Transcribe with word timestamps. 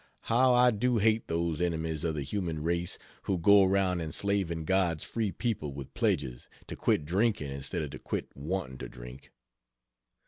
How 0.21 0.55
I 0.55 0.71
do 0.71 0.97
hate 0.97 1.27
those 1.27 1.61
enemies 1.61 2.03
of 2.03 2.15
the 2.15 2.23
human 2.23 2.63
race 2.63 2.97
who 3.25 3.37
go 3.37 3.61
around 3.63 4.01
enslaving 4.01 4.65
God's 4.65 5.03
free 5.03 5.31
people 5.31 5.73
with 5.75 5.93
pledges 5.93 6.49
to 6.65 6.75
quit 6.75 7.05
drinking 7.05 7.51
instead 7.51 7.83
of 7.83 7.91
to 7.91 7.99
quit 7.99 8.35
wanting 8.35 8.79
to 8.79 8.89
drink. 8.89 9.31